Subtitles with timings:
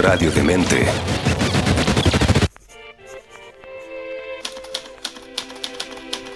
[0.00, 0.86] Radio Demente.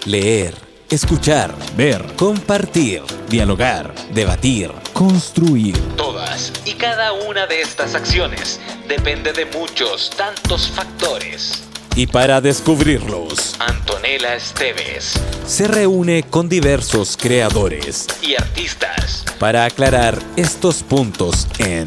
[0.05, 0.53] Leer,
[0.89, 5.75] escuchar, ver, compartir, dialogar, debatir, construir.
[5.97, 11.64] Todas y cada una de estas acciones depende de muchos, tantos factores.
[11.97, 15.13] Y para descubrirlos, Antonella Esteves
[15.45, 21.85] se reúne con diversos creadores y artistas para aclarar estos puntos en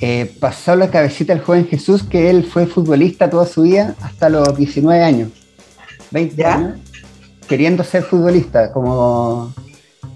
[0.00, 3.94] Eh, pasó en la cabecita del joven Jesús que él fue futbolista toda su vida
[4.02, 5.30] hasta los 19 años,
[6.10, 6.78] 20 años,
[7.48, 9.54] queriendo ser futbolista, como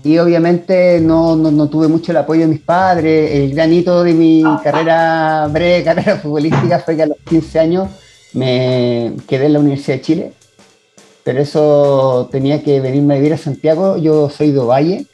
[0.02, 3.32] y obviamente no, no, no, tuve mucho el apoyo de mis padres.
[3.32, 7.88] El granito de mi carrera, breve carrera futbolística fue que a los 15 años
[8.32, 10.32] me quedé en la Universidad de Chile,
[11.24, 13.96] pero eso tenía que venirme a vivir a Santiago.
[13.96, 15.06] Yo soy de Ovalle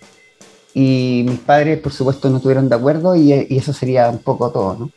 [0.75, 4.50] y mis padres, por supuesto, no estuvieron de acuerdo y, y, eso sería un poco
[4.50, 4.77] todo.
[4.78, 4.91] ¿no?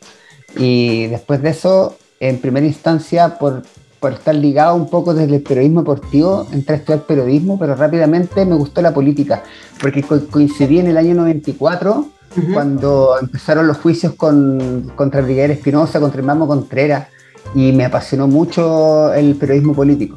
[0.56, 3.62] Y después de eso, en primera instancia, por,
[4.00, 8.44] por estar ligado un poco desde el periodismo deportivo, entré a estudiar periodismo, pero rápidamente
[8.46, 9.42] me gustó la política,
[9.80, 12.04] porque co coincidí en el año 94, uh
[12.34, 12.52] -huh.
[12.54, 17.08] cuando empezaron los juicios con, contra Brigadier Espinosa, contra el Mamo Contreras,
[17.54, 20.16] y me apasionó mucho el periodismo político.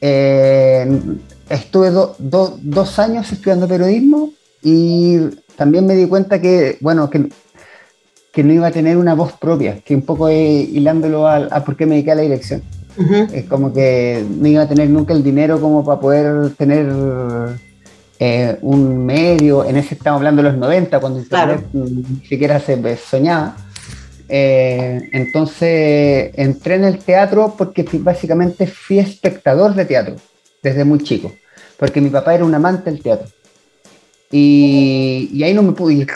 [0.00, 1.00] Eh,
[1.48, 4.30] estuve do, do, dos años estudiando periodismo
[4.62, 5.18] y
[5.56, 7.28] también me di cuenta que, bueno, que,
[8.32, 11.64] que no iba a tener una voz propia, que un poco eh, hilándolo a, a,
[11.64, 12.62] por qué me dediqué a la dirección.
[12.96, 13.32] Uh -huh.
[13.32, 16.86] Es como que no iba a tener nunca el dinero como para poder tener
[18.20, 21.62] eh, un medio, en ese estamos hablando de los 90, cuando claro.
[21.72, 23.56] ni siquiera se soñaba.
[24.28, 30.16] Eh, entonces entré en el teatro porque básicamente fui espectador de teatro
[30.62, 31.32] desde muy chico,
[31.78, 33.28] porque mi papá era un amante del teatro.
[34.30, 36.06] Y, y ahí no me pude,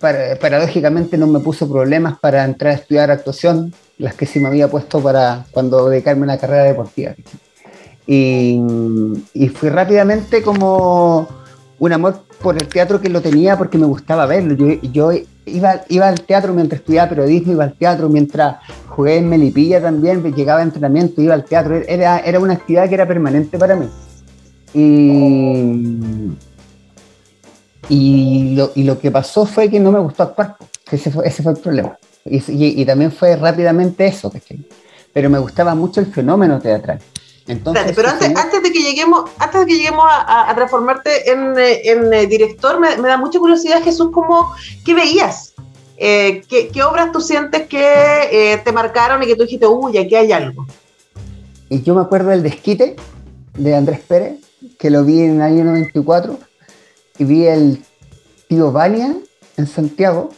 [0.00, 4.48] para, paradójicamente no me puso problemas para entrar a estudiar actuación, las que sí me
[4.48, 7.14] había puesto para cuando dedicarme a una carrera deportiva.
[8.06, 8.58] Y,
[9.34, 11.28] y fui rápidamente como
[11.78, 14.54] un amor por el teatro que lo tenía porque me gustaba verlo.
[14.54, 15.12] Yo, yo
[15.48, 18.56] iba, iba al teatro mientras estudiaba periodismo, iba al teatro mientras
[18.88, 21.76] jugué en Melipilla también, llegaba a entrenamiento, iba al teatro.
[21.76, 23.86] Era, era una actividad que era permanente para mí.
[24.74, 26.32] Y,
[27.88, 30.56] y, lo, y lo que pasó fue que no me gustó actuar.
[30.90, 31.98] Ese fue, ese fue el problema.
[32.24, 34.66] Y, y, y, también fue rápidamente eso, ¿cachai?
[35.12, 36.98] Pero me gustaba mucho el fenómeno teatral.
[37.48, 41.30] Entonces, Espérate, pero antes, antes, de que lleguemos, antes de que lleguemos a, a transformarte
[41.30, 44.52] en, en, en director, me, me, da mucha curiosidad, Jesús, ¿cómo,
[44.84, 45.54] ¿qué veías?
[45.96, 47.80] Eh, ¿qué, ¿qué, obras tú sientes que
[48.30, 50.66] eh, te marcaron y que tú dijiste, uy, aquí hay algo?
[51.70, 52.96] Y yo me acuerdo del Desquite
[53.54, 54.38] de Andrés Pérez,
[54.78, 56.38] que lo vi en el año 94,
[57.18, 57.82] y vi el
[58.46, 59.16] Tío Vania
[59.56, 60.30] en Santiago,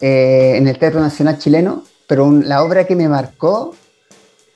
[0.00, 3.74] eh, en el Teatro Nacional Chileno, pero un, la obra que me marcó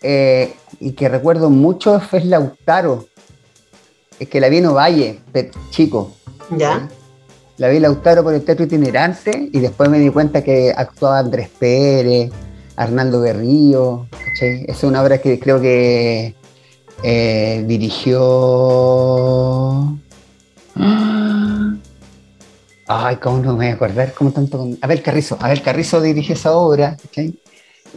[0.02, 3.06] eh, y que recuerdo mucho fue Lautaro,
[4.19, 5.20] es que la vi en Ovalle,
[5.70, 6.12] chico.
[6.56, 6.88] Ya.
[7.56, 11.49] La vi Lautaro por el teatro itinerante y después me di cuenta que actuaba Andrés
[11.58, 12.31] Pérez,
[12.76, 14.08] Arnaldo Berrío.
[14.11, 14.64] ¿cachai?
[14.67, 16.35] Es una obra que creo que
[17.02, 18.19] eh, dirigió.
[22.93, 24.12] Ay, ¿cómo no me voy a acordar?
[24.14, 24.69] ¿Cómo tanto?
[24.81, 25.38] Abel Carrizo.
[25.41, 26.97] Abel Carrizo dirigió esa obra.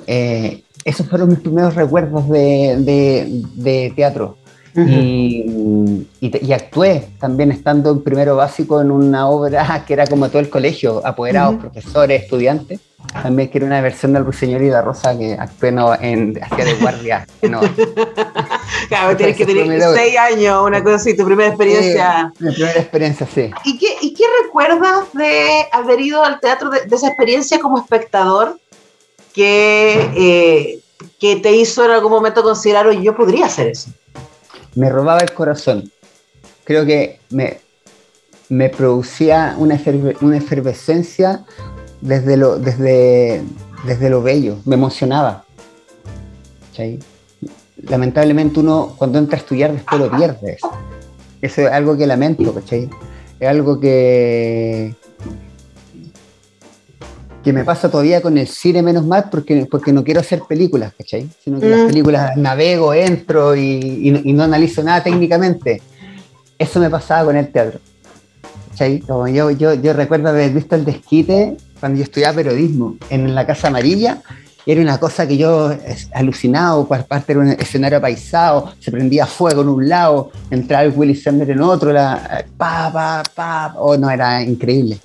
[0.07, 4.37] Eh, esos fueron mis primeros recuerdos de, de, de, teatro.
[4.75, 10.39] y, y, actué también estando en primero básico en una obra que era como todo
[10.39, 12.79] el colegio, apoderados, profesores, estudiantes.
[13.11, 16.65] También que era una versión del Ruiseñor y la Rosa que actué no, en, hacia
[16.65, 17.27] de guardia.
[17.43, 17.59] No.
[18.87, 22.31] claro, tienes que tener seis años, una cosa así, tu primera experiencia.
[22.39, 23.51] mi primera experiencia, sí.
[23.65, 28.57] ¿Y qué, ¿Y qué recuerdas de haber ido al teatro, de, esa experiencia como espectador
[29.33, 30.79] que, eh,
[31.19, 33.89] que te hizo en algún momento considerar, oye, yo podría hacer eso?
[34.75, 35.91] Me robaba el corazón.
[36.63, 37.59] Creo que me,
[38.49, 39.79] me producía una,
[40.21, 41.45] una efervescencia
[42.01, 43.41] desde lo, desde,
[43.85, 45.45] desde lo bello, me emocionaba.
[47.83, 50.57] Lamentablemente uno cuando entra a estudiar después lo pierde.
[51.41, 52.89] Eso, es algo que lamento, ¿cachai?
[53.39, 54.95] Es algo que,
[57.43, 60.93] que me pasa todavía con el cine menos mal porque, porque no quiero hacer películas,
[60.97, 61.29] ¿cachai?
[61.43, 61.87] Sino que las mm.
[61.87, 65.81] películas navego, entro y, no analizo nada técnicamente.
[66.57, 67.79] Eso me pasaba con el teatro.
[68.69, 68.99] ¿cachai?
[68.99, 73.45] Como yo, yo, yo recuerdo haber visto el desquite cuando yo estudiaba periodismo en la
[73.45, 74.21] Casa Amarilla,
[74.65, 75.75] era una cosa que yo
[76.13, 80.93] alucinado, por parte era un escenario paisado, se prendía fuego en un lado, entraba el
[80.95, 84.97] Willy Sender en otro, la, pa, pa, pa, oh, no, era increíble.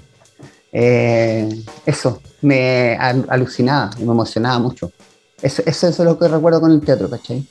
[0.72, 1.48] Eh,
[1.86, 4.92] eso, me alucinaba y me emocionaba mucho.
[5.40, 7.46] Eso, eso, es lo que recuerdo con el teatro, ¿cachai?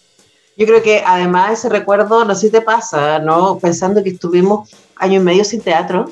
[0.58, 3.60] Yo creo que además ese recuerdo, no sé si te pasa, ¿no?
[3.60, 6.12] Pensando que estuvimos año y medio sin teatro.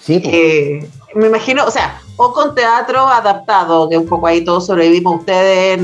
[0.00, 0.22] Sí.
[0.24, 5.20] Eh, me imagino, o sea, o con teatro adaptado, que un poco ahí todos sobrevivimos,
[5.20, 5.80] ustedes,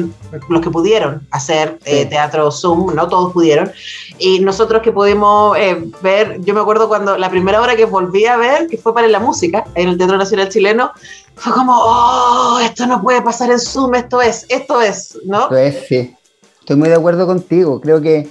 [0.49, 3.73] los que pudieron hacer eh, teatro Zoom, no todos pudieron,
[4.19, 8.27] y nosotros que pudimos eh, ver, yo me acuerdo cuando la primera hora que volví
[8.27, 10.93] a ver, que fue para la música, en el Teatro Nacional Chileno,
[11.37, 15.45] fue como, oh, esto no puede pasar en Zoom, esto es, esto es, ¿no?
[15.45, 16.17] Esto es, sí.
[16.61, 18.29] Estoy muy de acuerdo contigo, creo que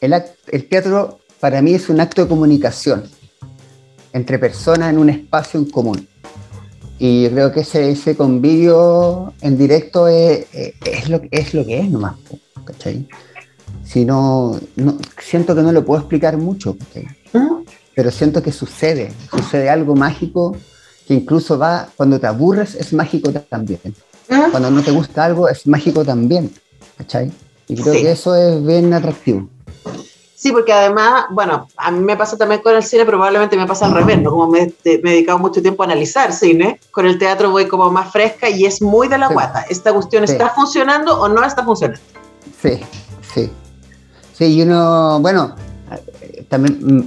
[0.00, 0.14] el,
[0.48, 3.10] el teatro para mí es un acto de comunicación
[4.12, 6.08] entre personas en un espacio en común
[7.04, 11.90] y creo que ese, ese convivio en directo es, es, lo, es lo que es
[11.90, 12.14] nomás,
[12.64, 13.08] ¿cachai?
[13.84, 14.56] Si no,
[15.20, 16.76] siento que no lo puedo explicar mucho,
[17.96, 20.56] pero siento que sucede, sucede algo mágico
[21.08, 23.80] que incluso va, cuando te aburres es mágico también.
[24.52, 26.52] Cuando no te gusta algo es mágico también,
[26.98, 27.32] ¿cachai?
[27.66, 29.48] Y creo que eso es bien atractivo.
[30.42, 33.86] Sí, porque además, bueno, a mí me pasa también con el cine, probablemente me pasa
[33.86, 34.30] al revés, ¿no?
[34.32, 38.10] Como me, he dedicado mucho tiempo a analizar cine, con el teatro voy como más
[38.10, 39.64] fresca y es muy de la guata.
[39.70, 42.02] ¿Esta cuestión está funcionando o no está funcionando?
[42.60, 42.80] Sí,
[43.32, 43.52] sí.
[44.32, 45.54] Sí, y uno, bueno,
[46.48, 47.06] también, mm,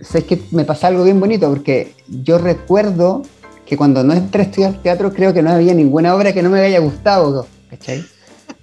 [0.00, 3.20] sé que me pasa algo bien bonito, porque yo recuerdo
[3.66, 6.48] que cuando no entré a estudiar teatro, creo que no había ninguna obra que no
[6.48, 8.02] me haya gustado, ¿cachai?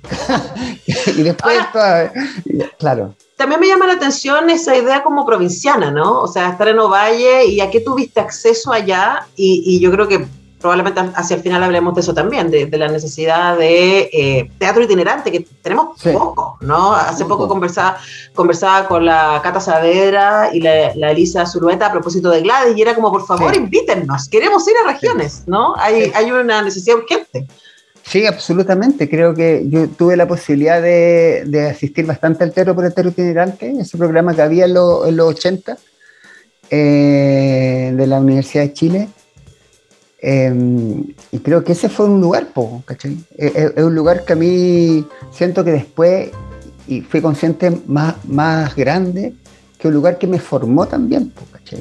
[1.16, 1.60] y después,
[2.80, 6.22] claro, también me llama la atención esa idea como provinciana, ¿no?
[6.22, 10.26] O sea, estar en Ovalle y a qué tuviste acceso allá y, yo creo que
[10.60, 15.30] probablemente hacia el final hablemos de eso también, de, la necesidad de eh, teatro itinerante,
[15.30, 16.94] que tenemos poco, ¿no?
[16.94, 17.98] Hace poco, conversaba,
[18.34, 22.96] conversaba con la Cata Saavedra y la, Elisa Zulueta a propósito de Gladys y era
[22.96, 25.76] como, por favor, invítennos, queremos ir a regiones, ¿no?
[25.76, 27.46] Hay, hay una necesidad urgente.
[28.04, 29.10] Sí, absolutamente.
[29.10, 33.72] Creo que yo tuve la posibilidad de, asistir bastante al teatro por el teatro itinerante,
[33.80, 35.78] ese programa que había en, los 80
[36.70, 39.10] eh, de la Universidad de Chile.
[40.20, 42.48] Em, y creo que ese fue un lugar,
[42.86, 43.18] ¿cachai?
[43.38, 46.30] Es, un lugar que a mí siento que después,
[46.88, 49.34] y fui consciente más, más grande,
[49.78, 51.80] que un lugar que me formó también, ¿cachai?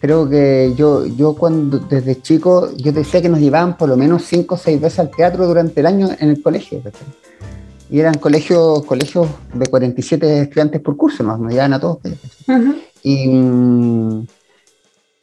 [0.00, 4.24] Creo que yo, yo cuando desde chico, yo decía que nos llevaban por lo menos
[4.24, 6.82] cinco o seis veces al teatro durante el año en el colegio.
[7.90, 11.98] Y eran colegios, colegios de 47 estudiantes por curso, nos, llevaban a todos.
[13.02, 14.26] y, mm,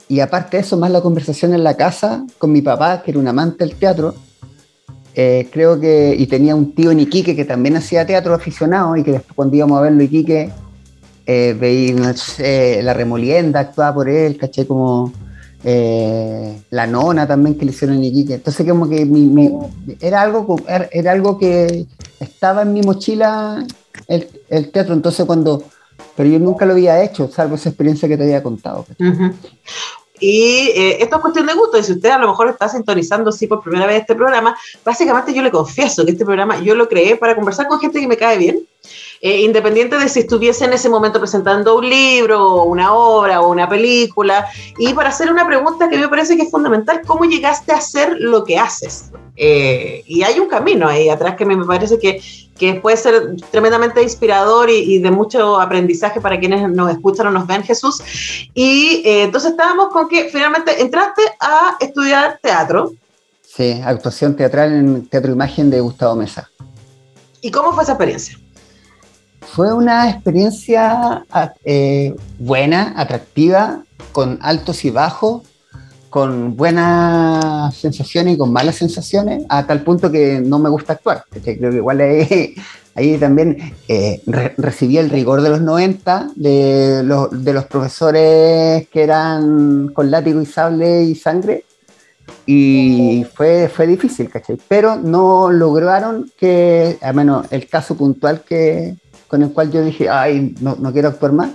[0.10, 3.20] y aparte de eso, más la conversación en la casa con mi papá, que era
[3.20, 4.16] un amante del teatro,
[5.16, 9.04] eh, creo que, y tenía un tío en Iquique que también hacía teatro aficionado y
[9.04, 10.52] que después cuando íbamos a verlo Iquique
[11.30, 11.94] eh, veí,
[12.82, 15.12] la remolienda actuaba por él, caché como
[15.62, 18.36] eh, la nona también que le hicieron en Iquique.
[18.36, 19.06] Entonces como que
[20.00, 21.86] era, algo, era, algo que
[22.22, 23.66] estaba en mi mochila
[24.08, 25.64] el, teatro, entonces cuando...
[26.16, 28.86] Pero yo nunca lo había hecho, salvo esa experiencia que te había contado.
[30.20, 33.32] Y eh, esto es cuestión de gusto, y si usted a lo mejor está sintonizando
[33.32, 36.90] sí por primera vez este programa, básicamente yo le confieso que este programa yo lo
[36.90, 38.60] creé para conversar con gente que me cae bien,
[39.22, 43.52] eh, independiente de si estuviese en ese momento presentando un libro, o una obra o
[43.52, 44.48] una película,
[44.78, 48.16] y para hacer una pregunta que me parece que es fundamental, ¿cómo llegaste a hacer
[48.20, 49.12] lo que haces?
[49.36, 52.22] Eh, y hay un camino ahí atrás que me parece que,
[52.58, 57.48] que puede ser tremendamente inspirador y, de mucho aprendizaje para quienes nos escuchan o nos
[57.48, 58.02] ven, Jesús.
[58.54, 62.94] Y eh, entonces estábamos con que finalmente entraste a estudiar teatro.
[63.44, 66.50] Sí, actuación teatral en Teatro Imagen de Gustavo Mesa.
[67.42, 68.38] ¿Y cómo fue esa experiencia?
[69.42, 71.26] Fue una experiencia
[71.64, 75.44] eh, buena, atractiva, con altos y bajos,
[76.18, 81.26] con buenas sensaciones y con malas sensaciones, a tal punto que no me gusta actuar.
[81.30, 82.02] Creo que igual
[82.96, 84.24] ahí, también eh,
[84.58, 90.42] recibí el rigor de los 90, de los, de los profesores que eran con látigo
[90.42, 91.66] y sable y sangre,
[92.48, 94.58] y fue, fue difícil, ¿cachai?
[94.68, 98.96] Pero no lograron que, al menos el caso puntual que,
[99.28, 101.52] con el cual yo dije, ay, no, no quiero actuar más,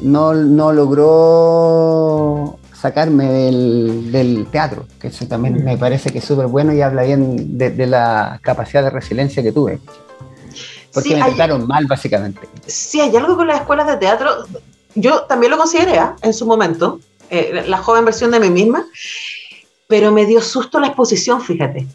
[0.00, 6.72] no, no logró sacarme del, teatro, que eso también me parece que es súper bueno
[6.72, 9.80] y habla bien de, la capacidad de resiliencia que tuve.
[10.94, 12.40] Porque me trataron mal, básicamente.
[12.66, 14.30] Sí, hay algo con las escuelas de teatro,
[14.94, 16.14] yo también lo consideré ¿ah?
[16.22, 18.86] en su momento, eh, la joven versión de mí misma,
[19.88, 21.86] pero me dio susto la exposición, fíjate.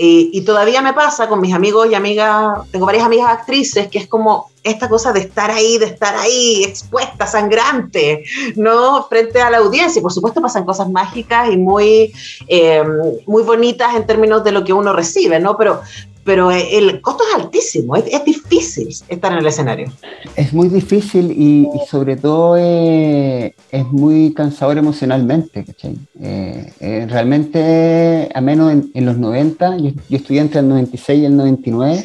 [0.00, 4.06] Y, todavía me pasa con mis amigos y amigas, tengo varias amigas actrices, que es
[4.06, 8.22] como esta cosa de estar ahí, de estar ahí, expuesta, sangrante,
[8.54, 9.04] ¿no?
[9.08, 9.98] Frente a la audiencia.
[9.98, 12.12] Y por supuesto pasan cosas mágicas y muy,
[12.46, 12.84] eh,
[13.26, 15.56] muy bonitas en términos de lo que uno recibe, ¿no?
[15.56, 15.80] Pero,
[16.28, 19.90] pero el costo es altísimo, es, difícil estar en el escenario.
[20.36, 25.96] Es muy difícil y, sobre todo eh, es muy cansador emocionalmente, ¿cachai?
[26.20, 31.34] Eh, eh, realmente, a menos en, los 90, yo, estudié entre el 96 y el
[31.34, 32.04] 99,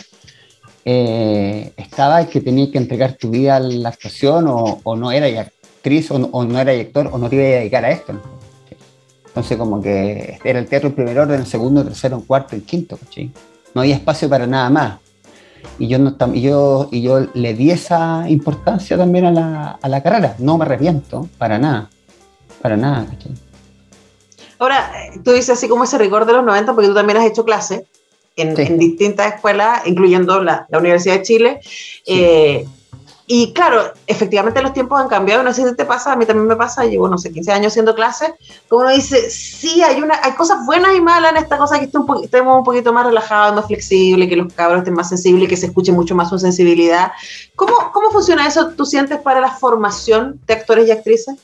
[1.76, 6.18] estaba que tenía que entregar tu vida a la actuación o, no era actriz o,
[6.18, 8.14] no era director o no te iba a dedicar a esto.
[9.28, 12.96] Entonces como que era el teatro en primer orden, el segundo, tercero, cuarto y quinto,
[12.96, 13.30] ¿cachai?
[13.74, 15.00] No había espacio para nada más.
[15.80, 20.04] Y yo, no, yo, y yo le di esa importancia también a la, a la
[20.04, 21.90] carrera, no me arrepiento, para nada,
[22.62, 23.08] para nada.
[24.60, 24.92] Ahora,
[25.24, 27.84] tú dices así como ese rigor de los 90, porque tú también has hecho clases
[28.36, 31.62] en, en distintas escuelas, incluyendo la, la Universidad de Chile.
[32.06, 32.66] Eh,
[33.26, 36.48] y claro, efectivamente los tiempos han cambiado, no sé si te pasa, a mí también
[36.48, 38.34] me pasa, llevo, no sé, 15 años haciendo clases,
[38.68, 41.86] como uno dice, sí, hay, una, hay cosas buenas y malas en esta cosa, que
[41.86, 45.68] estemos un poquito más relajados, más flexibles, que los cabros estén más sensibles, que se
[45.68, 47.14] escuche mucho más su sensibilidad.
[47.56, 51.38] ¿Cómo, ¿Cómo funciona eso, tú sientes, para la formación de actores y actrices?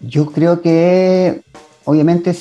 [0.00, 1.42] Yo creo que,
[1.84, 2.34] obviamente,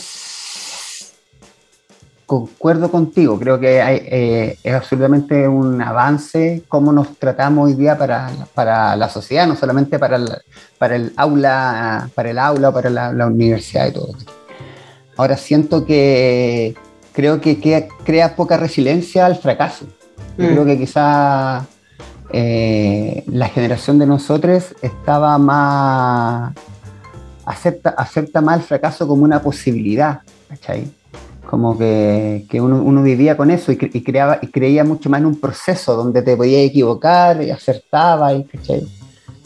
[2.28, 8.30] concuerdo contigo, creo que eh, es absolutamente un avance cómo nos tratamos hoy día para,
[8.54, 10.30] para la sociedad, no solamente para el,
[10.78, 14.14] para el aula, para el aula o para la, universidad y todo.
[15.16, 16.76] Ahora siento que
[17.14, 19.86] creo que, crea poca resiliencia al fracaso.
[20.38, 20.68] Yo creo mm.
[20.68, 21.66] que quizá
[22.34, 26.54] eh, la generación de nosotros estaba más
[27.46, 30.20] acepta, acepta más el fracaso como una posibilidad,
[30.50, 30.97] ¿cachai?
[31.48, 35.96] Como que, uno, vivía con eso y, creaba, y creía mucho más en un proceso
[35.96, 38.46] donde te podías equivocar y acertaba, y,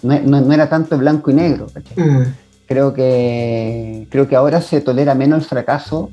[0.01, 1.67] No, era tanto blanco y negro.
[1.95, 2.23] Mm.
[2.67, 6.09] Creo, que, creo que ahora se tolera menos el fracaso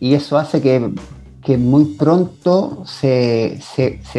[0.00, 3.60] y eso hace que, muy pronto se,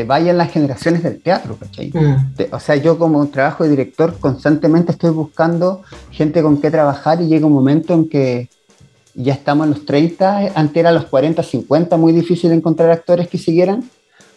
[0.08, 1.58] vayan las generaciones del teatro.
[1.94, 2.53] Mm.
[2.53, 7.27] O sea, yo como trabajo de director constantemente estoy buscando gente con qué trabajar y
[7.27, 8.50] llega un momento en que
[9.13, 13.38] ya estamos en los 30, antes era los 40, 50, muy difícil encontrar actores que
[13.38, 13.84] siguieran,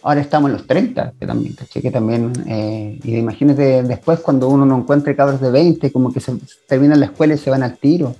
[0.05, 4.65] ahora estamos en los 30, que también, Que también, eh, y imagínate después cuando uno
[4.65, 6.33] no encuentre cabros de 20, como que se
[6.67, 8.15] terminan la escuela y se van al tiro.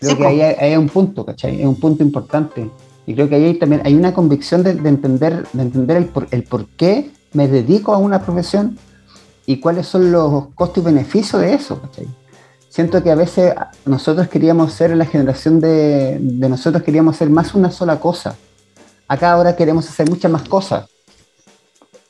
[0.00, 1.60] Creo que ahí hay, un punto, ¿cachai?
[1.60, 2.70] Es un punto importante.
[3.06, 6.42] Y creo que ahí también hay una convicción de, entender, de entender el por, el
[6.44, 8.78] por qué me dedico a una profesión
[9.46, 12.06] y cuáles son los costos y beneficios de eso, ¿cachai?
[12.78, 13.54] Siento que a veces
[13.86, 18.36] nosotros queríamos ser la generación de, nosotros queríamos ser más una sola cosa.
[19.08, 20.88] Acá ahora queremos hacer muchas más cosas.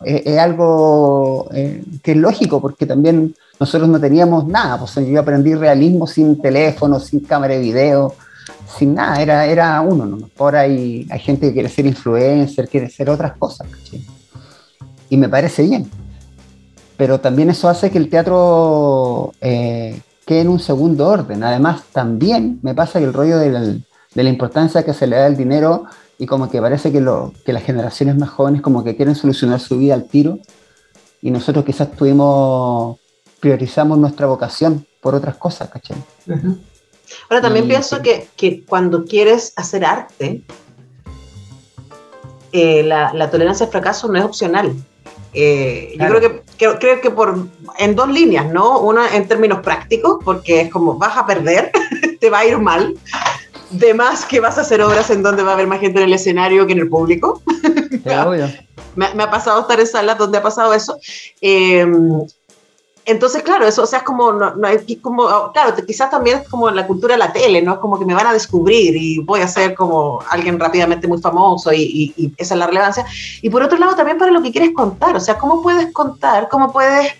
[0.04, 4.78] Es, algo eh, que es lógico porque también nosotros no teníamos nada.
[4.78, 8.14] Pues yo aprendí realismo sin teléfono, sin cámara de video,
[8.76, 9.22] sin nada.
[9.22, 10.04] Era, era uno.
[10.04, 10.30] ¿no?
[10.36, 13.66] Ahora hay, hay gente que quiere ser influencer, quiere ser otras cosas.
[15.08, 15.90] Y me parece bien.
[16.98, 21.42] Pero también eso hace que el teatro eh, que en un segundo orden.
[21.42, 23.80] Además, también me pasa que el rollo de
[24.14, 25.86] la, importancia que se le da el dinero
[26.18, 29.58] y como que parece que, lo, que las generaciones más jóvenes como que quieren solucionar
[29.58, 30.38] su vida al tiro
[31.22, 32.98] y nosotros quizás tuvimos,
[33.40, 35.96] priorizamos nuestra vocación por otras cosas, ¿cachai?
[37.30, 40.44] Ahora también pienso que, que, cuando quieres hacer arte,
[42.52, 44.76] eh, la, tolerancia al fracaso no es opcional.
[45.34, 47.46] Eh, yo creo que, creo que por,
[47.78, 48.80] en dos líneas, ¿no?
[48.80, 51.70] Una en términos prácticos, porque es como vas a perder,
[52.20, 52.96] te va a ir mal.
[53.70, 56.06] De más que vas a hacer obras en donde va a haber más gente en
[56.06, 57.42] el escenario que en el público.
[58.96, 60.98] me, me, ha pasado estar en salas donde ha pasado eso.
[61.42, 61.86] Eh,
[63.08, 64.68] entonces, claro, eso, o sea, es como, no, no,
[65.00, 67.72] como, oh, claro, quizás también es como la cultura de la tele, ¿no?
[67.74, 71.18] Es como que me van a descubrir y voy a ser como alguien rápidamente muy
[71.18, 73.06] famoso y, y, esa es la relevancia.
[73.40, 76.48] Y por otro lado, también para lo que quieres contar, o sea, ¿cómo puedes contar,
[76.50, 77.12] cómo puedes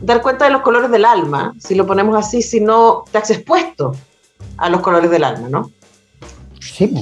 [0.00, 3.30] dar cuenta de los colores del alma, si lo ponemos así, si no te has
[3.30, 3.94] expuesto
[4.56, 5.70] a los colores del alma, ¿no?
[6.60, 6.92] Sí,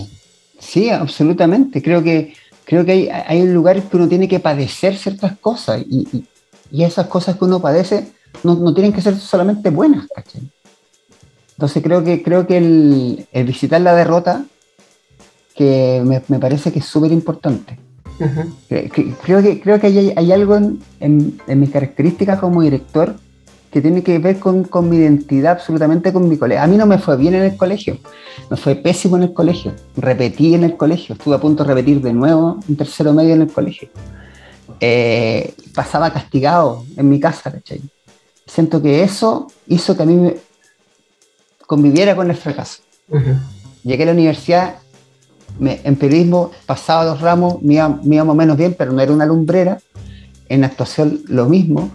[0.58, 1.82] sí, absolutamente.
[1.82, 5.82] Creo que, creo que hay, hay un lugar que uno tiene que padecer ciertas cosas
[5.88, 6.26] y,
[6.70, 10.42] y esas cosas que uno padece no, tienen que ser solamente buenas, ¿cachai?
[11.52, 14.44] Entonces creo que, creo que el, visitar la derrota,
[15.54, 17.78] que me, parece que es súper importante.
[18.68, 23.16] creo, que, creo que hay, algo en, en, mis características como director
[23.70, 26.62] que tiene que ver con, con, mi identidad, absolutamente con mi colegio.
[26.62, 27.98] A mí no me fue bien en el colegio,
[28.50, 32.00] me fue pésimo en el colegio, repetí en el colegio, estuve a punto de repetir
[32.00, 33.88] de nuevo un tercero medio en el colegio.
[34.80, 37.80] Eh, pasaba castigado en mi casa, ¿cachai?
[38.46, 40.36] Siento que eso hizo que a mí me
[41.66, 42.82] conviviera con el fracaso.
[43.82, 44.76] Llegué a la universidad,
[45.60, 49.26] en periodismo pasaba los ramos, me iba, más o menos bien, pero no era una
[49.26, 49.80] lumbrera.
[50.48, 51.90] En actuación lo mismo.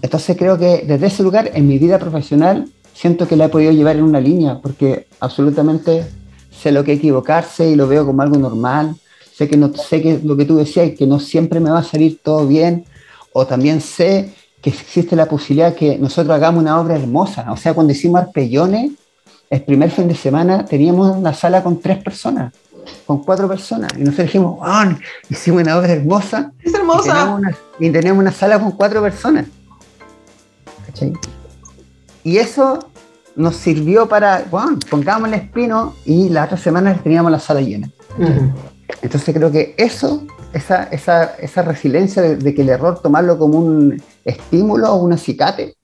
[0.00, 3.72] Entonces creo que desde ese lugar, en mi vida profesional, siento que la he podido
[3.72, 6.06] llevar en una línea, porque absolutamente
[6.50, 8.96] sé lo que equivocarse y lo veo como algo normal.
[9.34, 11.84] Sé que no sé que lo que tú decías, que no siempre me va a
[11.84, 12.86] salir todo bien,
[13.34, 17.50] o también sé que existe la posibilidad que nosotros hagamos una obra hermosa.
[17.52, 18.92] O sea, cuando hicimos Arpellones,
[19.50, 22.52] el primer fin de semana teníamos una sala con tres personas,
[23.06, 23.92] con cuatro personas.
[23.96, 24.84] Y nosotros dijimos, oh,
[25.28, 26.52] hicimos una obra hermosa.
[26.62, 27.38] Es hermosa.
[27.78, 29.46] Y tenemos una, sala con cuatro personas.
[32.24, 32.90] Y eso
[33.36, 37.90] nos sirvió para, bueno, pongamos el espino y la otra semana teníamos la sala llena.
[39.02, 44.02] Entonces creo que eso, esa, esa, esa resiliencia de, que el error tomarlo como un
[44.26, 45.76] estímulo o un acicate.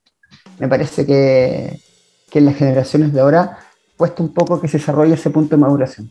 [0.59, 1.81] Me parece que,
[2.31, 3.59] que en las generaciones de ahora
[3.97, 6.11] cuesta un poco que se desarrolle ese punto de maduración.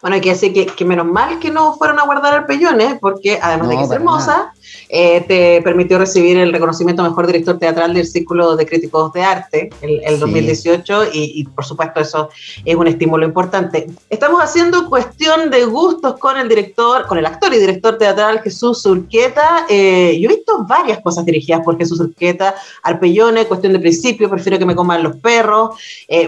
[0.00, 2.98] Bueno, hay que decir que, menos mal que no fueron a guardar el pellón, ¿eh?
[3.00, 4.52] porque además de que es hermosa,
[4.88, 9.70] eh, te permitió recibir el reconocimiento mejor director teatral del Círculo de Críticos de Arte
[9.82, 12.30] el, 2018 y, por supuesto eso
[12.64, 13.86] es un estímulo importante.
[14.08, 18.84] Estamos haciendo cuestión de gustos con el director, con el actor y director teatral Jesús
[18.86, 19.66] Urqueta.
[19.68, 24.58] Eh, yo he visto varias cosas dirigidas por Jesús Urqueta, Arpellones, Cuestión de Principio, Prefiero
[24.58, 25.78] que me coman los perros.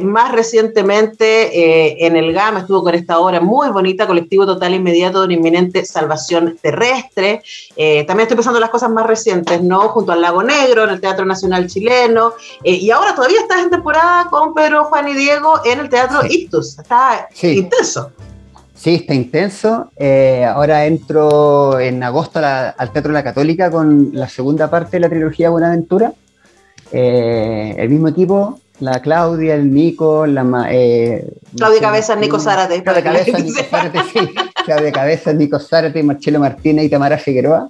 [0.02, 5.26] más recientemente en el GAM estuvo con esta obra muy bonita, Colectivo Total Inmediato de
[5.26, 7.42] una inminente salvación terrestre.
[7.76, 9.88] Eh, también estoy pensando en las cosas más recientes, ¿no?
[9.88, 12.32] Junto al Lago Negro, en el Teatro Nacional Chileno.
[12.64, 16.20] Eh, y ahora todavía estás en temporada con Pedro, Juan y Diego en el Teatro
[16.28, 16.78] Ictus.
[16.78, 18.10] Está intenso.
[18.74, 19.90] Sí, está intenso.
[19.96, 25.08] Eh, ahora entro en agosto al Teatro La Católica con la segunda parte de la
[25.08, 26.12] trilogía Buenaventura.
[26.90, 30.66] el mismo equipo, la Claudia, el Nico, la...
[30.68, 31.24] Eh,
[31.56, 32.82] Claudia Cabeza, Nico Zárate.
[32.82, 34.34] Claudia Cabeza, Nico Zárate, sí.
[34.64, 37.68] Claudia Cabeza, Nico Zárate, Marcelo Martínez y Tamara Figueroa.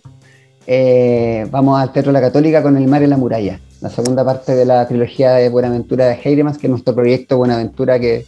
[0.66, 4.55] Eh, vamos al Teatro La Católica con El Mar en la Muralla, la segunda parte
[4.55, 8.25] de la trilogía de Buenaventura de Heidemann, que es nuestro proyecto Buenaventura que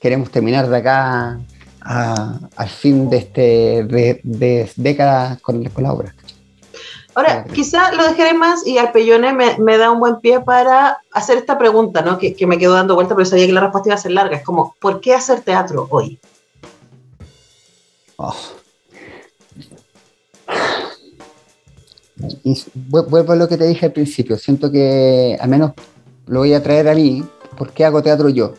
[0.00, 1.38] queremos terminar de acá
[1.84, 6.14] al fin de, este, de, décadas con, con la obra.
[7.14, 11.36] Ahora, quizá lo dejaré más y Arpellone me, me da un buen pie para hacer
[11.36, 12.16] esta pregunta, ¿no?
[12.18, 14.36] Que, que, me quedo dando vuelta, pero sabía que la respuesta iba a ser larga.
[14.36, 16.18] Es como, ¿por qué hacer teatro hoy?
[18.16, 18.34] Oh.
[22.74, 24.38] vuelvo a lo que te dije al principio.
[24.38, 25.72] Siento que al menos
[26.26, 27.24] lo voy a traer a mí.
[27.58, 28.54] ¿Por qué hago teatro yo?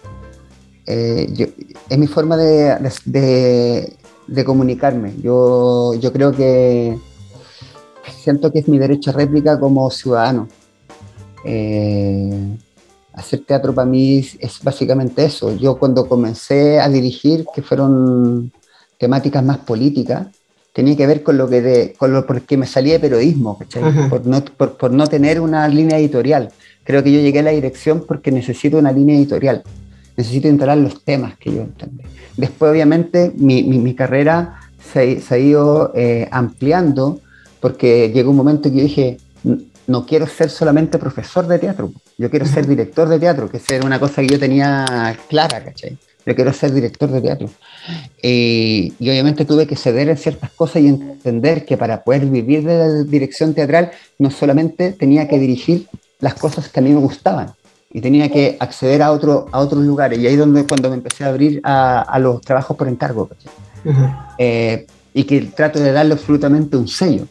[0.86, 1.48] Eh, yo
[1.90, 5.16] es mi forma de, de, de comunicarme.
[5.22, 7.00] Yo, yo creo que
[8.12, 10.48] siento que es mi derecho a réplica como ciudadano.
[11.46, 12.58] Eh,
[13.14, 15.56] hacer teatro para mí es básicamente eso.
[15.56, 18.52] Yo cuando comencé a dirigir, que fueron
[18.98, 20.28] temáticas más políticas,
[20.74, 23.60] tenía que ver con lo que de, con lo porque me salía de periodismo,
[24.10, 26.50] por, no, por, no tener una línea editorial.
[26.84, 29.64] Creo que yo llegué a la dirección porque necesito una línea editorial.
[30.18, 32.04] Necesito instalar los temas que yo entiendo.
[32.38, 34.60] Después, obviamente, mi, mi, carrera
[34.92, 37.20] se, se, ha ido eh, ampliando
[37.64, 39.18] porque llegó un momento que yo dije,
[39.88, 43.66] no quiero ser solamente profesor de teatro, yo quiero ser director de teatro, que es
[43.86, 45.98] una cosa que yo tenía clara, ¿cachai?
[46.26, 47.50] yo quiero ser director de teatro.
[48.22, 52.78] y obviamente tuve que ceder en ciertas cosas y entender que para poder vivir de
[52.78, 55.88] la dirección teatral no solamente tenía que dirigir
[56.20, 57.54] las cosas que a mí me gustaban
[57.94, 60.20] y tenía que acceder a, otro, a otros lugares.
[60.20, 63.30] Y ahí es donde cuando me empecé a abrir a, los trabajos por encargo.
[64.38, 67.28] Eh, y que trato de darle absolutamente un sello.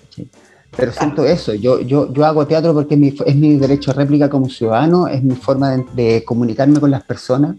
[0.74, 3.94] Pero siento eso, yo, yo, yo hago teatro porque es mi, es mi derecho a
[3.94, 7.56] réplica como ciudadano, es mi forma de, comunicarme con las personas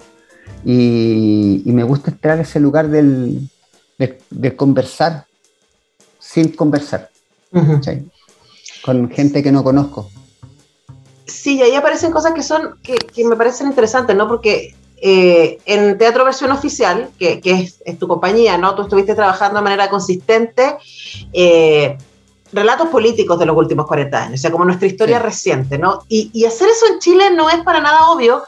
[0.66, 3.48] y, me gusta estar en ese lugar del,
[3.98, 5.26] de, conversar
[6.20, 7.10] sin conversar
[8.84, 10.10] con gente que no conozco.
[11.28, 14.28] Sí, ahí aparecen cosas que son que, que me parecen interesantes, ¿no?
[14.28, 14.74] Porque
[15.06, 18.74] eh, en Teatro Versión Oficial, que, que es, tu compañía, ¿no?
[18.74, 20.78] Tú estuviste trabajando de manera consistente.
[21.34, 21.98] Eh,
[22.54, 26.04] relatos políticos de los últimos 40 años, o sea, como nuestra historia reciente, ¿no?
[26.08, 28.44] Y, hacer eso en Chile no es para nada obvio,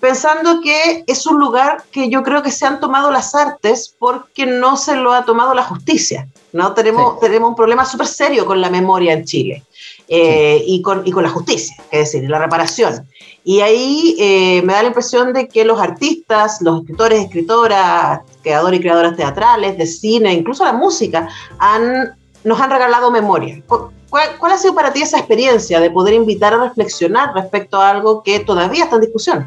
[0.00, 4.46] pensando que es un lugar que yo creo que se han tomado las artes porque
[4.46, 6.72] no se lo ha tomado la justicia, ¿no?
[6.72, 9.64] Tenemos, tenemos un problema súper serio con la memoria en Chile.
[10.10, 13.06] Eh, y, con, y, con, la justicia, es decir, la reparación.
[13.44, 18.80] Y ahí eh, me da la impresión de que los artistas, los escritores, escritoras, creadores
[18.80, 23.62] y creadoras teatrales, de cine, incluso la música, han nos han regalado memoria.
[23.66, 28.22] ¿Cuál, ha sido para ti esa experiencia de poder invitar a reflexionar respecto a algo
[28.22, 29.46] que todavía está en discusión?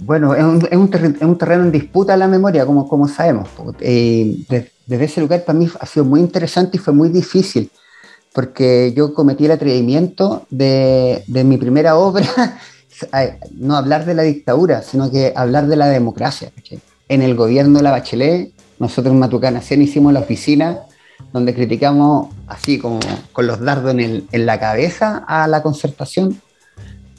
[0.00, 3.48] Bueno, es un, terreno, en disputa la memoria, como, como sabemos.
[3.80, 7.70] Eh, desde, ese lugar para mí ha sido muy interesante y fue muy difícil,
[8.38, 12.56] porque yo cometí el atrevimiento de, de mi primera obra,
[13.54, 16.52] no hablar de la dictadura, sino que hablar de la democracia.
[17.08, 20.82] En el gobierno de la Bachelet, nosotros en Matucana hicimos la oficina
[21.32, 23.00] donde criticamos así como
[23.32, 26.40] con los dardos en, la cabeza a la concertación,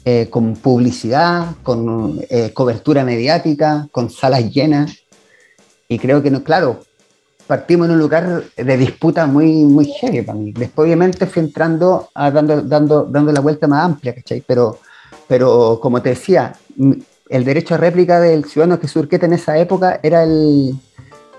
[0.06, 4.96] eh, con publicidad, con eh, cobertura mediática, con salas llenas.
[5.86, 6.80] Y creo que, no, claro,
[7.50, 10.52] partimos en un lugar de disputa muy, muy heavy para mí.
[10.52, 14.40] Después, obviamente, fui entrando, a, dando, dando, dando la vuelta más amplia, ¿cachai?
[14.46, 14.78] Pero,
[15.26, 16.52] pero, como te decía,
[17.28, 20.76] el derecho a réplica del ciudadano que surquete en esa época era el,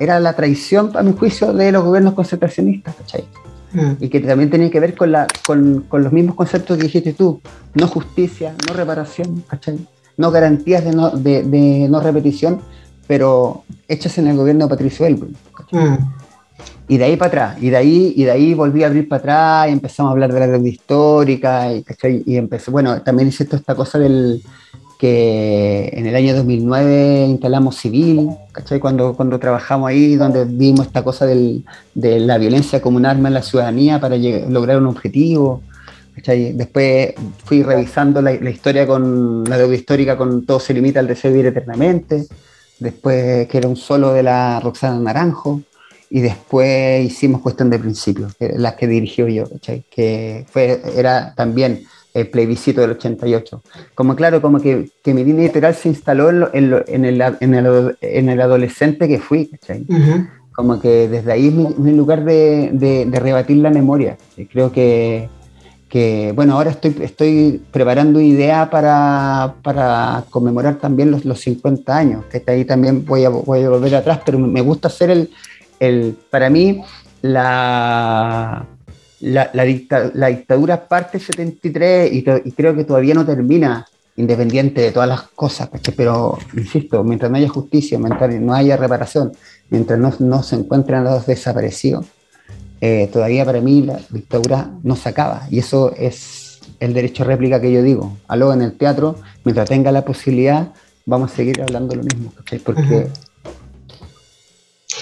[0.02, 3.24] era la traición, a mi juicio, de los gobiernos concentracionistas, ¿cachai?
[3.72, 3.92] Mm.
[4.02, 7.14] Y que también tenía que ver con, la, con, con, los mismos conceptos que dijiste
[7.14, 7.40] tú,
[7.74, 9.80] no justicia, no reparación, ¿cachai?
[10.18, 12.60] No garantías de no, de, de no repetición,
[13.12, 15.36] pero hechas en el gobierno de Patricio Elbrun.
[15.72, 15.98] Mm.
[16.88, 19.20] Y de ahí para atrás, y de ahí, y de ahí volví a abrir para
[19.20, 22.24] atrás y empezamos a hablar de la deuda histórica, y, ¿cachai?
[22.26, 24.42] y empecé, bueno, también hice toda esta cosa del,
[24.98, 28.80] que en el año 2009 instalamos Civil, ¿cachai?
[28.80, 33.28] Cuando, cuando trabajamos ahí, donde vimos esta cosa del, de la violencia como un arma
[33.28, 35.64] en la ciudadanía para lograr un objetivo.
[36.16, 36.54] ¿cachai?
[36.54, 41.08] Después fui revisando la, la, historia con la deuda histórica con Todo se limita al
[41.08, 42.26] deseo de vivir eternamente.
[42.82, 45.62] Después que era un solo de la Roxana Naranjo.
[46.10, 49.86] Y después hicimos Cuestión de Principios, las que dirigió yo, ¿cachai?
[49.90, 53.62] que fue, era también el plebiscito del 88.
[53.96, 57.54] Como claro, como que, que mi línea editorial se instaló en, en, en, el, en,
[57.54, 59.86] el, en, el, adolescente que fui, ¿cachai?
[60.54, 64.18] Como que desde ahí es mi, lugar de, de, rebatir la memoria.
[64.52, 65.30] Creo que,
[66.36, 72.44] bueno, ahora estoy, estoy preparando idea para, para conmemorar también los, los 50 años, que
[72.48, 75.30] ahí también voy a, voy a volver atrás, pero me gusta hacer el,
[75.80, 76.82] el para mí,
[77.22, 78.66] la
[79.22, 83.86] la, la, dictadura parte 73 y, y, creo que todavía no termina
[84.18, 89.32] independiente de todas las cosas, pero insisto, mientras no haya justicia, mientras no haya reparación,
[89.70, 92.06] mientras no, no se encuentren los desaparecidos,
[92.82, 97.28] eh, todavía para mí la dictadura no se acaba y eso es el derecho a
[97.28, 98.18] réplica que yo digo.
[98.28, 100.72] Aló en el teatro, mientras tenga la posibilidad,
[101.06, 102.34] vamos a seguir hablando lo mismo,
[102.66, 103.08] porque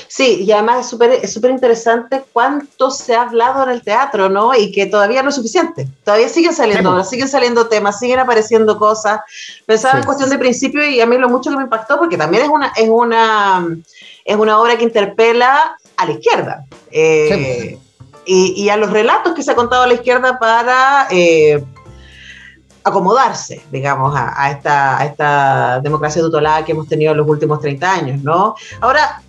[0.07, 4.27] Sí, y además es súper es super interesante cuánto se ha hablado en el teatro,
[4.27, 4.53] ¿no?
[4.53, 5.87] Y que todavía no es suficiente.
[6.03, 9.21] Todavía siguen saliendo siguen saliendo temas, siguen apareciendo cosas.
[9.65, 12.43] Pensaba en cuestión de principio y a mí lo mucho que me impactó, porque también
[12.43, 13.65] es una, es una,
[14.25, 16.65] es una obra que interpela a la izquierda.
[16.91, 17.77] Eh,
[18.25, 21.63] y, a los relatos que se ha contado a la izquierda para eh,
[22.83, 27.91] acomodarse, digamos, a, esta, a esta democracia tutelada que hemos tenido en los últimos 30
[27.91, 28.55] años, ¿no?
[28.81, 29.21] Ahora,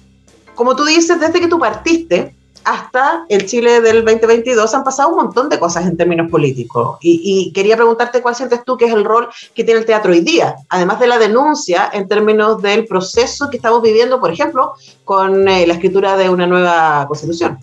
[0.54, 5.16] como tú dices, desde que tú partiste hasta el Chile del 2022 han pasado un
[5.16, 6.98] montón de cosas en términos políticos.
[7.00, 10.20] Y, quería preguntarte cuál sientes tú que es el rol que tiene el teatro hoy
[10.20, 14.72] día, además de la denuncia en términos del proceso que estamos viviendo, por ejemplo,
[15.04, 17.58] con eh, la escritura de una nueva constitución.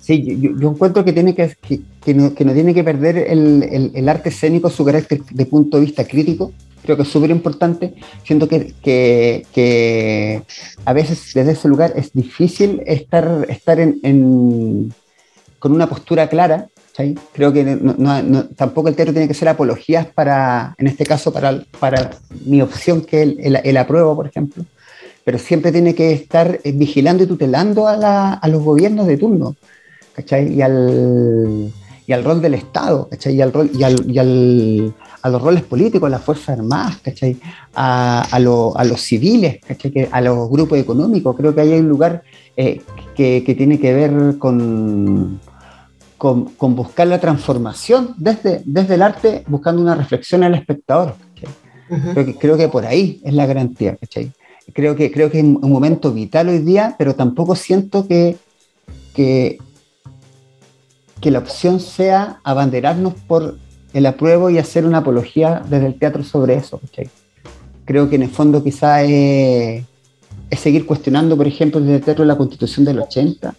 [0.00, 1.56] Sí, yo, encuentro que, tiene que,
[2.04, 6.04] que, no, tiene que perder el, el, arte escénico su carácter de punto de vista
[6.04, 6.52] crítico
[6.84, 7.94] creo que es súper importante.
[8.24, 10.42] Siento que, que,
[10.84, 14.94] a veces desde ese lugar es difícil estar, estar en,
[15.58, 16.68] con una postura clara.
[17.32, 17.64] Creo que
[18.54, 22.12] tampoco el teatro tiene que ser apologías para, en este caso, para, para
[22.44, 24.64] mi opción, que el, el, apruebo, por ejemplo.
[25.24, 29.56] Pero siempre tiene que estar vigilando y tutelando a, a los gobiernos de turno.
[30.14, 30.52] ¿cachai?
[30.52, 31.72] Y al,
[32.06, 33.34] y al rol del Estado, ¿cachai?
[33.34, 33.82] Y, al rol, y
[34.18, 37.38] al, a los roles políticos, a las Fuerzas Armadas, ¿cachai?
[37.74, 40.06] A, a, a los civiles, ¿cachai?
[40.12, 41.34] a los grupos económicos.
[41.34, 42.22] Creo que ahí hay un lugar
[42.58, 42.82] eh,
[43.16, 45.40] que, que, tiene que ver con,
[46.18, 51.14] con, con, buscar la transformación desde, desde el arte, buscando una reflexión al espectador.
[52.12, 54.30] creo, que, creo que por ahí es la garantía, ¿cachai?
[54.74, 58.36] Creo que, creo que es un momento vital hoy día, pero tampoco siento que,
[59.14, 59.56] que
[61.24, 63.56] que la opción sea abanderarnos por
[63.94, 66.80] el apruebo y hacer una apología desde el teatro sobre eso.
[67.84, 69.84] Creo que en el fondo quizá es,
[70.50, 73.54] seguir cuestionando, por ejemplo, desde el teatro la constitución del 80,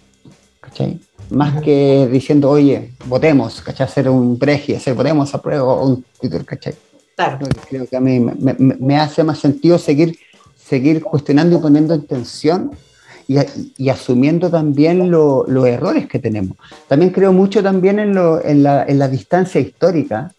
[1.30, 3.88] más que diciendo, oye, votemos, ¿cachai?
[3.88, 6.44] hacer un pregi, hacer votemos, apruebo un título.
[6.46, 6.76] ¿cachai?
[7.16, 7.48] Claro.
[7.70, 10.20] Creo, que a mí me, me, hace más sentido seguir,
[10.58, 12.72] seguir cuestionando y poniendo en tensión
[13.28, 16.58] y, asumiendo también los errores que tenemos.
[16.88, 20.32] También creo mucho también en, en, la, en, la, distancia histórica.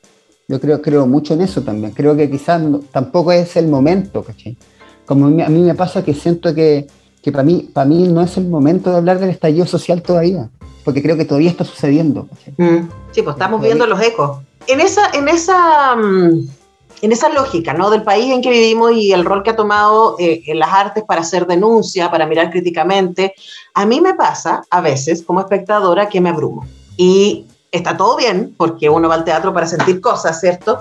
[0.49, 1.93] Yo creo, creo mucho en eso también.
[1.93, 4.57] Creo que quizás tampoco es el momento, ¿cachai?
[5.05, 6.87] Como a mí, me pasa que siento que,
[7.23, 10.49] que para, mí, para mí no es el momento de hablar del estallido social todavía,
[10.85, 12.29] porque creo que todavía está sucediendo.
[12.57, 12.89] Mm.
[13.13, 14.39] Sí, pues estamos viendo los ecos.
[14.69, 16.49] En esa, en esa mm,
[17.03, 17.91] en esa lógica ¿no?
[17.91, 21.05] del país en que vivimos y el rol que ha tomado eh, en las artes
[21.05, 23.35] para hacer denuncia, para mirar críticamente,
[23.75, 26.67] a mí me pasa a veces como espectadora que me abrumo.
[26.97, 30.81] Y está todo bien, porque uno va al teatro para sentir cosas, ¿cierto?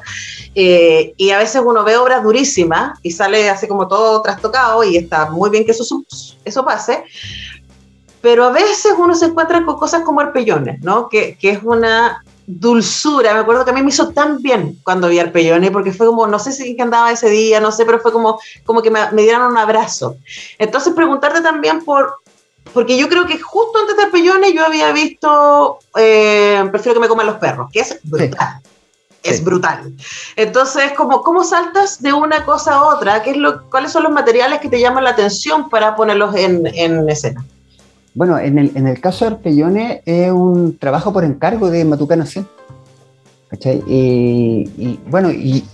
[0.54, 4.96] Eh, y a veces uno ve obras durísimas y sale así como todo trastocado y
[4.96, 6.04] está muy bien que eso,
[6.46, 7.04] eso pase.
[8.22, 11.10] Pero a veces uno se encuentra con cosas como arpellones, ¿no?
[11.10, 13.34] Que, que es una dulzura.
[13.34, 16.28] Me acuerdo que a mí me hizo tan bien cuando vi Arpellone, porque fue como,
[16.28, 19.52] no sé si andaba ese día, no sé, pero fue como, como que me, dieron
[19.52, 20.18] un abrazo.
[20.60, 22.16] Entonces, preguntarte también por,
[22.74, 27.08] porque yo creo que justo antes de Arpellone yo había visto eh, Prefiero que me
[27.08, 28.62] coman los perros, que es brutal.
[29.24, 29.92] Es brutal.
[30.36, 33.24] Entonces, como, ¿cómo saltas de una cosa a otra?
[33.24, 36.68] ¿Qué es lo, ¿Cuáles son los materiales que te llaman la atención para ponerlos en,
[36.68, 37.44] en escena?
[38.16, 42.24] Bueno, en el, en el caso de Arpellone es un trabajo por encargo de Matucana
[42.24, 42.48] Nación.
[43.50, 43.84] ¿cachai?
[43.88, 45.66] Y, bueno, y,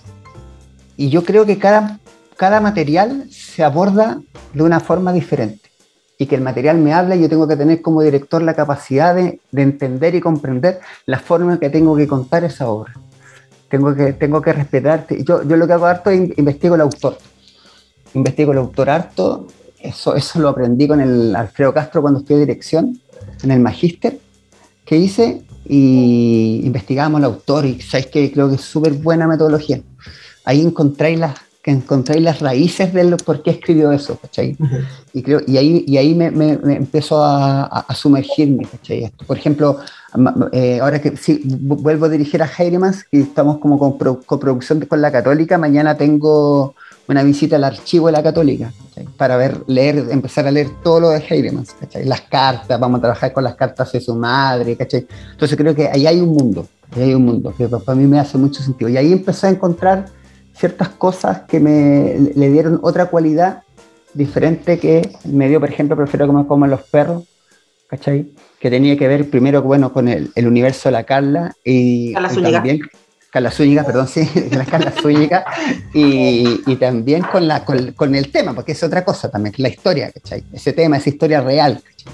[0.98, 2.00] yo creo que cada,
[2.38, 4.22] cada material se aborda
[4.54, 5.70] de una forma diferente.
[6.18, 9.14] Y que el material me habla y yo tengo que tener como director la capacidad
[9.14, 12.94] de, de entender y comprender la forma que tengo que contar esa obra.
[13.70, 15.24] Tengo que, tengo que respetarte.
[15.24, 17.18] Yo, yo lo que hago harto es investigo el autor.
[18.14, 19.48] Investigo el autor harto
[19.84, 23.00] eso, eso lo aprendí con el Alfredo Castro cuando estudié dirección
[23.44, 24.20] en el magíster
[24.86, 29.82] que hice y investigamos al autor y sabéis que creo que es súper buena metodología.
[30.44, 34.58] Ahí encontráis las que encontráis las raíces de por qué escribió eso, ¿cachai?
[35.14, 39.12] y, creo, y ahí, y ahí me, me, empezó a, a, sumergirme, ¿cachai?
[39.28, 39.78] Por ejemplo,
[40.52, 45.02] eh, ahora que sí, vuelvo a dirigir a Heiremans y estamos como con coproducción con
[45.02, 46.74] la Católica, mañana tengo
[47.12, 48.72] una visita al archivo de la Católica,
[49.18, 53.34] para ver, leer, empezar a leer todo lo de Heidemans, las cartas, vamos a trabajar
[53.34, 55.06] con las cartas de su madre, ¿cachai?
[55.32, 58.20] entonces creo que ahí hay un mundo, ahí hay un mundo que para mí me
[58.20, 58.90] hace mucho sentido.
[58.90, 60.06] Y ahí empecé a encontrar
[60.54, 63.64] ciertas cosas que me le dieron otra cualidad
[64.14, 67.24] diferente que me dio, por ejemplo, prefiero comer como los perros,
[67.88, 68.32] ¿cachai?
[68.60, 72.52] Que tenía que ver primero, bueno, con el, el universo de la Carla y, y
[72.52, 72.82] también
[73.32, 75.46] Carla Zúñiga, perdón, sí, la Carla Zúñiga,
[75.94, 80.12] y, y, también con, la, con, el tema, porque es otra cosa también, la historia,
[80.12, 80.44] ¿cachai?
[80.52, 82.14] Ese tema, esa historia real, ¿cachai?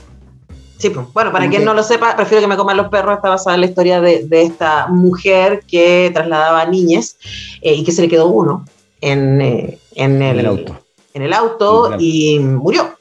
[0.78, 3.30] Sí, pues, bueno, para quien no lo sepa, prefiero que me coman los perros, está
[3.30, 7.18] basada en la historia de, de esta mujer que trasladaba a niñas
[7.64, 8.64] eh, y que se le quedó uno
[9.02, 10.80] en, eh, en, el, auto,
[11.16, 12.96] en el auto y murió.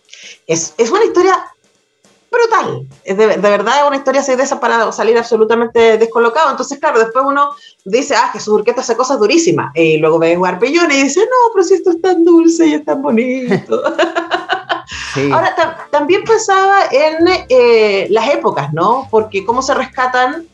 [0.47, 1.35] Es, es una historia
[2.37, 2.87] brutal.
[3.05, 6.51] Es de, verdad es una historia así de esa para salir absolutamente descolocado.
[6.51, 7.51] Entonces, claro, después uno
[7.85, 9.73] dice, ah, Jesús Urqueta hace cosas durísimas.
[9.75, 12.75] Y luego ve jugar Pellón y dice, no, pero si esto es tan dulce y
[12.75, 13.83] es tan bonito.
[15.33, 19.09] Ahora, también pensaba en eh, las épocas, ¿no?
[19.11, 20.47] Porque cómo se rescatan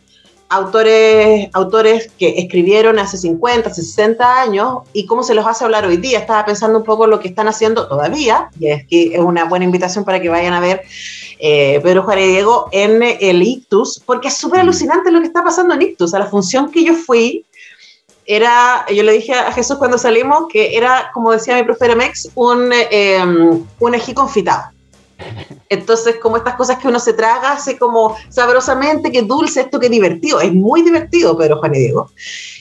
[0.53, 5.97] autores, autores que escribieron hace 50, 60 años y cómo se los hace hablar hoy
[5.97, 6.19] día.
[6.19, 9.65] Estaba pensando un poco lo que están haciendo todavía, y es que es una buena
[9.65, 10.83] invitación para que vayan a ver
[11.39, 15.75] eh, Pedro Juárez Diego en el Ictus, porque es súper alucinante lo que está pasando
[15.75, 16.13] en Ictus.
[16.13, 17.47] A la función que yo fui,
[18.27, 22.31] era, yo le dije a Jesús cuando salimos que era, como decía mi profe Mex,
[22.35, 24.65] un, eh, un ají confitado.
[25.69, 29.89] Entonces, como estas cosas que uno se traga, así como sabrosamente, que dulce, esto que
[29.89, 30.41] divertido.
[30.41, 32.11] Es muy divertido, Pedro Juan y Diego.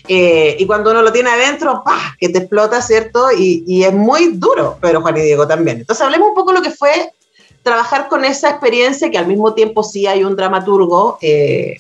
[0.08, 2.16] Eh, y cuando uno lo tiene adentro, ¡pah!
[2.20, 3.32] que te explota, ¿cierto?
[3.32, 5.80] Y, y, es muy duro, Pedro Juan y Diego también.
[5.80, 7.12] Entonces, hablemos un poco de lo que fue
[7.64, 11.78] trabajar con esa experiencia, que al mismo tiempo sí hay un dramaturgo eh,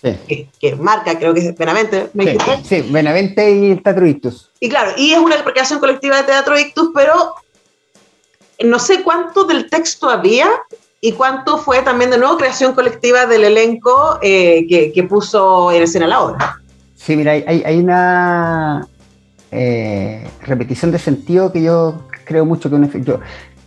[0.59, 2.09] que, marca, creo que es Benavente.
[2.13, 4.49] sí, sí, Benavente y el Teatro Ictus.
[4.59, 7.33] Y claro, y es una creación colectiva de Teatro Ictus, pero
[8.63, 10.49] no sé cuánto del texto había
[10.99, 16.07] y cuánto fue también de nuevo creación colectiva del elenco eh, que, puso en escena
[16.07, 16.61] la obra.
[16.95, 18.87] Sí, mira, hay, una
[19.49, 23.19] eh, repetición de sentido que yo creo mucho que yo,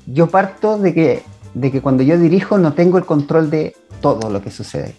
[0.07, 1.23] yo parto de que,
[1.55, 4.95] de que cuando yo dirijo no tengo el control de todo lo que sucede.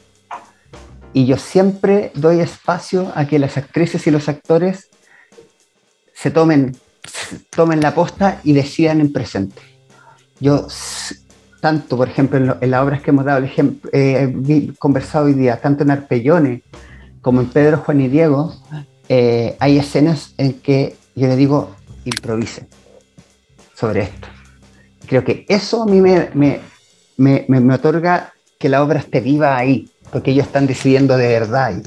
[1.13, 4.89] Y yo siempre doy espacio a que las actrices y los actores
[6.13, 6.75] se tomen,
[7.51, 9.75] tomen la posta y decidan en presente.
[10.45, 10.67] Yo
[11.60, 15.60] tanto, por ejemplo, en, las obras que hemos dado el ejemplo, eh, conversado hoy día,
[15.60, 16.62] tanto en Arpellone
[17.19, 18.53] como en Pedro, Juan y Diego,
[19.10, 22.67] eh, hay escenas en que yo le digo, improvisen
[23.73, 24.27] sobre esto.
[25.08, 26.60] Creo que eso a mí me, me,
[27.17, 31.81] me, me otorga que la obra esté viva ahí, porque ellos están decidiendo de verdad.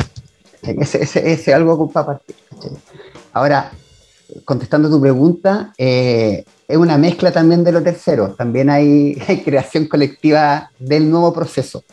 [0.62, 2.34] Ese es algo para partir.
[3.32, 3.70] Ahora,
[4.44, 8.34] contestando tu pregunta, eh, es una mezcla también de lo tercero.
[8.34, 9.14] También hay,
[9.44, 11.84] creación colectiva del nuevo proceso.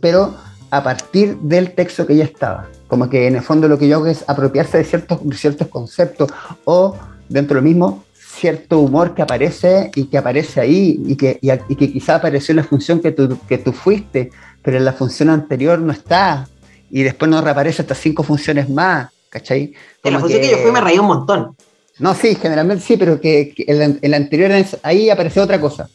[0.00, 0.36] Pero
[0.70, 2.68] a partir del texto que ya estaba.
[2.88, 6.30] Como que en el fondo lo que yo hago es apropiarse de ciertos, ciertos conceptos
[6.64, 6.94] o
[7.28, 8.04] dentro de lo mismo
[8.38, 12.58] cierto humor que aparece y que aparece ahí y que, y, que quizá apareció en
[12.58, 14.30] la función que tú, que tú fuiste,
[14.62, 16.46] pero en la función anterior no está
[16.90, 19.74] y después no reaparece hasta cinco funciones más, ¿cachai?
[20.04, 21.56] en la función que, yo fui me reí un montón.
[21.98, 25.88] No, sí, generalmente sí, pero que, en, la, anterior ahí apareció otra cosa.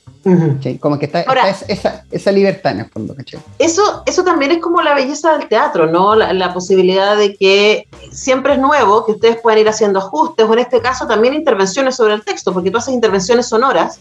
[0.80, 1.26] Como que está,
[1.68, 3.42] esa, esa, libertad en el fondo, ¿cachai?
[3.60, 6.16] Eso, eso también es como la belleza del teatro, ¿no?
[6.16, 10.60] La, posibilidad de que siempre es nuevo, que ustedes puedan ir haciendo ajustes, o en
[10.60, 14.00] este caso también intervenciones sobre el texto, porque tú haces intervenciones sonoras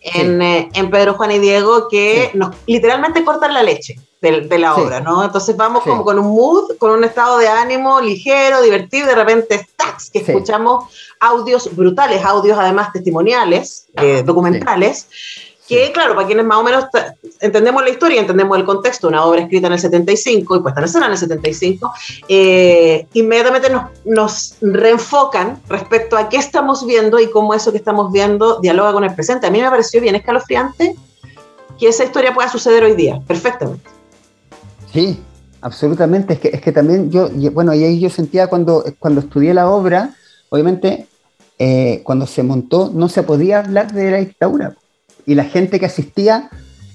[0.00, 4.74] en, eh, en Pedro, Juan y Diego que nos literalmente cortan la leche de, la
[4.74, 5.24] obra, ¿no?
[5.24, 9.58] Entonces vamos como con un mood, con un estado de ánimo ligero, divertido, de repente
[9.58, 10.86] stacks, que escuchamos
[11.20, 15.08] audios brutales, audios además testimoniales, eh, documentales,
[15.68, 16.86] que claro, para quienes más o menos
[17.40, 20.84] entendemos la historia, entendemos el contexto, una obra escrita en el 75 y puesta en
[20.86, 21.92] escena en el 75,
[22.26, 28.10] eh, inmediatamente nos, nos, reenfocan respecto a qué estamos viendo y cómo eso que estamos
[28.10, 29.46] viendo dialoga con el presente.
[29.46, 30.96] A mí me pareció bien escalofriante
[31.78, 33.88] que esa historia pueda suceder hoy día, perfectamente.
[34.92, 35.20] Sí,
[35.60, 36.34] absolutamente.
[36.34, 39.70] Es que, es que también yo, bueno, y ahí yo sentía cuando, cuando estudié la
[39.70, 40.14] obra,
[40.48, 41.06] obviamente,
[41.58, 44.74] eh, cuando se montó, no se podía hablar de la dictadura.
[45.28, 46.48] Y la gente que asistía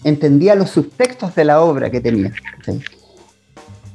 [0.04, 2.34] entendía los subtextos de la obra que tenía.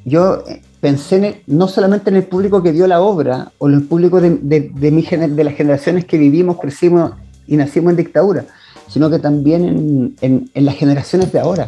[0.05, 3.83] Yo eh, pensé no solamente en el público que vio la obra, o en el
[3.83, 7.14] público de, de, de, las generaciones que vivimos, crecimos
[7.48, 8.46] y nacimos en dictadura,
[8.87, 11.66] sino que también en, en, las generaciones de ahora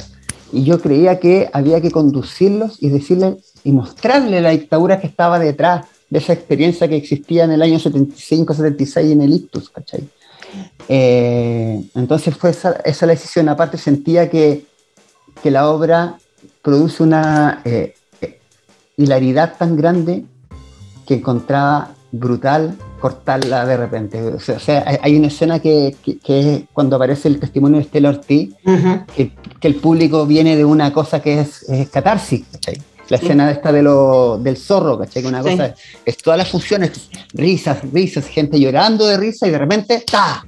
[0.52, 5.38] y yo creía que había que conducirlos y decirles y mostrarle la dictadura que estaba
[5.38, 10.08] detrás de esa experiencia que existía en el año 75-76 en el Ictus, ¿cachai?
[10.88, 13.48] Eh, entonces fue esa, esa, la decisión.
[13.48, 14.64] Aparte sentía que,
[15.42, 16.18] que la obra
[16.62, 18.40] produce una eh, eh,
[18.96, 20.24] hilaridad tan grande
[21.06, 24.22] que encontraba brutal cortarla de repente.
[24.22, 28.54] O sea, hay una escena que, que, es cuando aparece el testimonio de Estela Ortiz,
[29.16, 32.44] que, que, el público viene de una cosa que es, es catarsis,
[33.10, 35.24] La escena esta de lo, del zorro, ¿cachai?
[35.26, 36.92] Una cosa, es todas las funciones,
[37.34, 40.46] risas, risas, gente llorando de risa y de repente, ¡ta!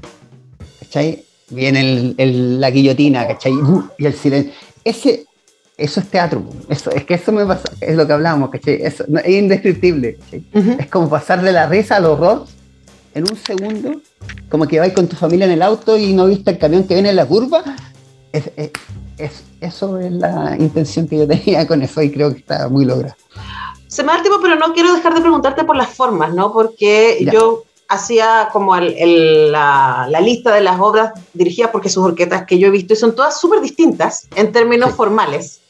[0.78, 1.24] ¿Cachai?
[1.50, 3.52] Viene el, la guillotina, ¿cachai?
[3.98, 4.52] Y el silencio.
[4.84, 5.26] Ese,
[5.76, 6.44] eso es teatro.
[6.68, 8.80] Eso, es que eso me pasa, es lo que hablamos, ¿cachai?
[8.80, 10.18] Eso, es indescriptible.
[10.52, 12.46] Es como pasar de la risa al horror
[13.12, 14.00] en un segundo,
[14.48, 16.94] como que vais con tu familia en el auto y no viste el camión que
[16.94, 17.64] viene en la curva.
[18.32, 18.70] Es, es,
[19.18, 23.14] eso es la intención que yo tenía con eso y creo que está muy logrado.
[23.86, 26.52] Se me da el tiempo, pero no quiero dejar de preguntarte por las formas, ¿no?
[26.52, 32.46] Porque yo hacía como el, la, la, lista de las obras dirigidas porque sus orquestas
[32.46, 35.61] que yo he visto y son todas súper distintas en términos formales.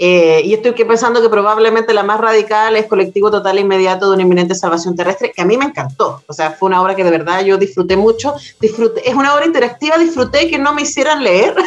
[0.00, 4.14] Eh, y estoy pensando que probablemente la más radical es Colectivo Total e Inmediato de
[4.14, 6.22] una inminente salvación terrestre, que a mí me encantó.
[6.28, 8.32] O sea, fue una obra que de verdad yo disfruté mucho.
[8.60, 11.56] Disfruté, es una obra interactiva, disfruté que no me hicieran leer.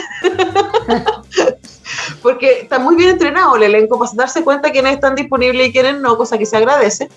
[2.22, 6.00] porque está muy bien entrenado el elenco para darse cuenta quiénes están disponibles y quiénes
[6.00, 7.10] no, cosa que se agradece.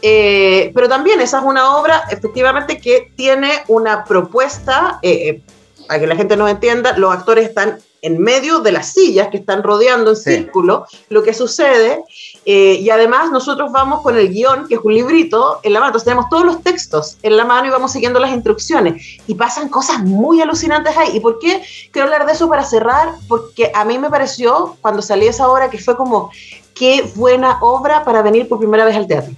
[0.00, 5.42] Eh, pero también esa es una obra, efectivamente, que tiene una propuesta, eh,
[5.86, 9.38] para que la gente nos entienda, los actores están en medio de las sillas que
[9.38, 12.02] están rodeando en círculo lo que sucede.
[12.44, 15.90] Eh, y además nosotros vamos con el guion, que es un librito, en la mano.
[15.90, 19.20] Entonces tenemos todos los textos en la mano y vamos siguiendo las instrucciones.
[19.28, 21.16] Y pasan cosas muy alucinantes ahí.
[21.16, 23.14] ¿Y por qué quiero hablar de eso para cerrar?
[23.28, 26.30] Porque a mí me pareció, cuando salí esa obra, que fue como,
[26.74, 29.32] qué buena obra para venir por primera vez al teatro.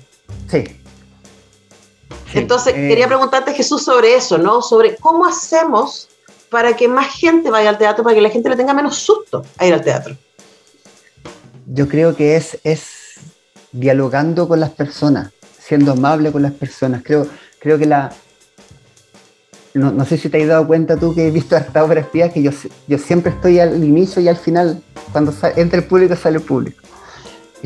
[0.51, 0.65] Sí.
[2.33, 4.63] Entonces, eh, quería preguntarte, Jesús, sobre eso, ¿no?
[4.63, 6.09] Sobre cómo hacemos
[6.51, 9.45] para que más gente vaya al teatro, para que la gente le tenga menos susto
[9.59, 10.17] a ir al teatro?
[11.67, 13.15] Yo creo que es, es
[13.73, 17.03] dialogando con las personas, siendo amable con las personas.
[17.05, 17.27] Creo,
[17.59, 18.13] creo que la...
[19.75, 22.41] No, sé si te has dado cuenta tú que he visto esta obra espía que
[22.41, 22.53] yo,
[22.87, 24.81] yo siempre estoy al inicio y al final,
[25.11, 26.81] cuando entra el público sale el público.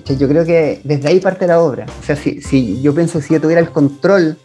[0.06, 1.84] Yo creo que desde ahí parte la obra.
[2.00, 4.38] O sea, si, si yo pienso si yo tuviera el control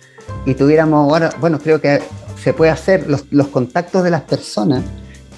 [0.45, 2.01] y tuviéramos, ahora, bueno, creo que
[2.43, 4.83] se puede hacer, los, los, contactos de las personas,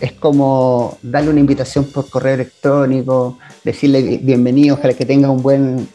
[0.02, 5.88] es como darle una invitación por correo electrónico, decirle bienvenido, ojalá que tenga un buen,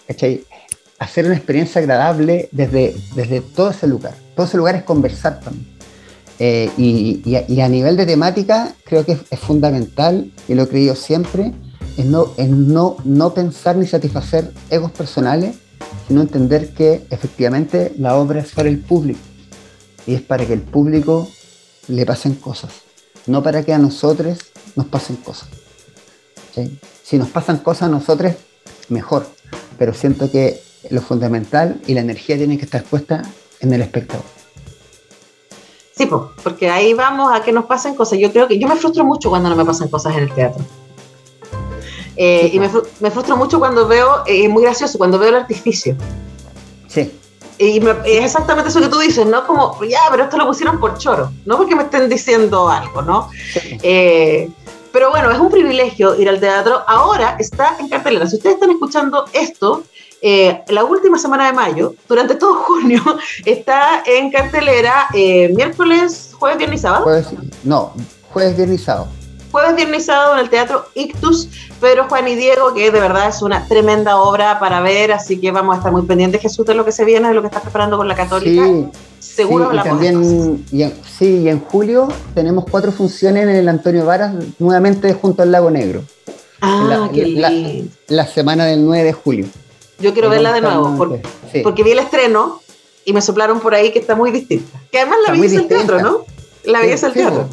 [0.98, 4.14] hacer una experiencia agradable desde, desde todo ese lugar.
[4.36, 5.66] Todo ese lugar es conversar también.
[6.38, 10.94] Eh, y, y, a, nivel de temática, creo que es, fundamental, y lo he creído
[10.94, 11.52] siempre,
[11.98, 15.56] es, no, es no, no pensar ni satisfacer egos personales,
[16.08, 19.20] sino entender que efectivamente la obra es para el público
[20.07, 21.28] y es para que el público
[21.88, 22.70] le pasen cosas,
[23.26, 24.38] no para que a nosotros
[24.76, 25.48] nos pasen cosas.
[27.03, 28.34] Si nos pasan cosas a nosotros,
[28.88, 29.26] mejor,
[29.78, 33.22] pero siento que lo fundamental y la energía tiene que estar puesta
[33.61, 34.24] en el espectador.
[35.96, 36.09] Sí,
[36.42, 38.18] porque ahí vamos a que nos pasen cosas.
[38.18, 40.64] Yo creo que yo me frustro mucho cuando no me pasan cosas en el teatro.
[42.16, 42.70] Eh, y me,
[43.01, 45.96] me, frustro mucho cuando veo, eh, es muy gracioso, cuando veo el artificio.
[46.88, 47.19] Sí.
[47.61, 49.46] Y es exactamente eso que tú dices, ¿no?
[49.46, 53.28] Como, ya, pero esto lo pusieron por choro, no porque me estén diciendo algo, ¿no?
[53.82, 54.48] Eh,
[54.90, 56.82] pero bueno, es un privilegio ir al teatro.
[56.86, 58.26] Ahora está en cartelera.
[58.26, 59.82] Si ustedes están escuchando esto,
[60.22, 63.02] eh, la última semana de mayo, durante todo junio,
[63.44, 67.04] está en cartelera eh, miércoles, jueves, viernes y sábado.
[67.04, 67.28] Jueves,
[67.62, 67.92] no,
[68.32, 69.19] jueves, viernes y sábado
[69.51, 71.48] jueves, viernes y sábado en el Teatro Ictus,
[71.80, 75.51] Pedro, Juan y Diego, que de verdad es una tremenda obra para ver, así que
[75.51, 77.62] vamos a estar muy pendientes, Jesús, de lo que se viene, de lo que estás
[77.62, 78.64] preparando con la Católica.
[78.64, 78.86] Sí,
[79.18, 83.68] Seguro sí, y también, y en, sí, y en julio tenemos cuatro funciones en el
[83.68, 86.03] Antonio Varas, nuevamente junto al Lago Negro.
[86.61, 87.53] Ah, la, qué la,
[88.09, 89.46] la, semana del 9 de julio.
[89.98, 91.22] Yo quiero verla de nuevo, porque,
[91.62, 92.61] porque vi el estreno
[93.05, 94.78] y me soplaron por ahí que está muy distinta.
[94.90, 96.24] Que además la vi en el teatro, ¿no?
[96.64, 97.48] La vi en el teatro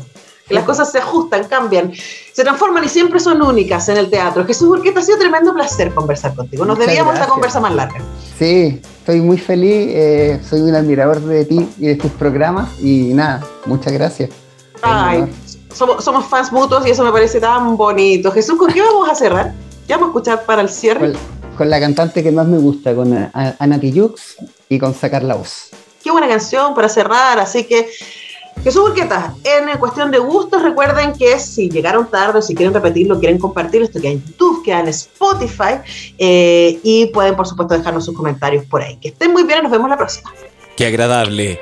[0.50, 4.45] las cosas se ajustan, cambian, se transforman y siempre son únicas en el teatro.
[4.45, 6.66] Jesús Urqueta, ha sido tremendo placer conversar contigo.
[6.66, 8.02] Nos debíamos esta conversa más larga.
[8.38, 13.14] Sí, estoy muy feliz, eh, soy un admirador de ti y de tus programas y
[13.14, 14.30] nada, muchas gracias.
[14.82, 15.26] Ay,
[15.74, 18.32] somos, somos fans mutuos y eso me parece tan bonito.
[18.32, 19.54] Jesús, ¿con qué vamos a cerrar?
[19.88, 21.14] Ya vamos a escuchar para el cierre.
[21.58, 24.38] Con, la cantante que más me gusta, con Ana Jux
[24.70, 25.70] y con Sacar la Voz.
[26.04, 27.89] Qué buena canción para cerrar, así que
[28.68, 33.18] Jesús Urqueta, en cuestión de gustos, recuerden que si llegaron tarde o si quieren repetirlo,
[33.18, 35.80] quieren compartirlo, esto queda en YouTube, queda en Spotify
[36.18, 38.97] eh, y pueden, por supuesto, dejarnos sus comentarios por ahí.
[38.97, 40.34] Que estén muy bien y nos vemos la próxima.
[40.76, 41.61] Qué agradable